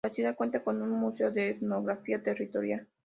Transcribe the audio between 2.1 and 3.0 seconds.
territorial.